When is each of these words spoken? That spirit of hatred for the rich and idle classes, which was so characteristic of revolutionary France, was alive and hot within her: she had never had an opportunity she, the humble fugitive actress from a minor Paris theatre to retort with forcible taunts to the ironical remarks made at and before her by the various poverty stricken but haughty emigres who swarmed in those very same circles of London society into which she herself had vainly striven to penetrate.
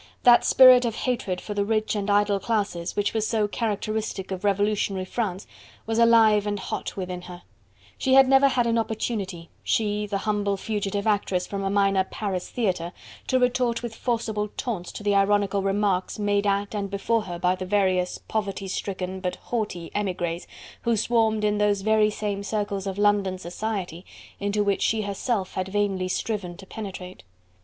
That 0.23 0.43
spirit 0.43 0.83
of 0.83 0.95
hatred 0.95 1.39
for 1.39 1.53
the 1.53 1.63
rich 1.63 1.93
and 1.95 2.09
idle 2.09 2.39
classes, 2.39 2.95
which 2.95 3.13
was 3.13 3.27
so 3.27 3.47
characteristic 3.47 4.31
of 4.31 4.43
revolutionary 4.43 5.05
France, 5.05 5.45
was 5.85 5.99
alive 5.99 6.47
and 6.47 6.59
hot 6.59 6.97
within 6.97 7.21
her: 7.21 7.43
she 7.99 8.15
had 8.15 8.27
never 8.27 8.47
had 8.47 8.65
an 8.65 8.79
opportunity 8.79 9.51
she, 9.61 10.07
the 10.07 10.17
humble 10.17 10.57
fugitive 10.57 11.05
actress 11.05 11.45
from 11.45 11.63
a 11.63 11.69
minor 11.69 12.03
Paris 12.03 12.49
theatre 12.49 12.93
to 13.27 13.37
retort 13.37 13.83
with 13.83 13.93
forcible 13.93 14.47
taunts 14.57 14.91
to 14.93 15.03
the 15.03 15.13
ironical 15.13 15.61
remarks 15.61 16.17
made 16.17 16.47
at 16.47 16.73
and 16.73 16.89
before 16.89 17.21
her 17.25 17.37
by 17.37 17.53
the 17.53 17.63
various 17.67 18.17
poverty 18.27 18.67
stricken 18.67 19.19
but 19.19 19.35
haughty 19.35 19.91
emigres 19.93 20.47
who 20.81 20.97
swarmed 20.97 21.43
in 21.43 21.59
those 21.59 21.81
very 21.81 22.09
same 22.09 22.41
circles 22.41 22.87
of 22.87 22.97
London 22.97 23.37
society 23.37 24.03
into 24.39 24.63
which 24.63 24.81
she 24.81 25.03
herself 25.03 25.53
had 25.53 25.67
vainly 25.67 26.07
striven 26.07 26.57
to 26.57 26.65
penetrate. 26.65 27.21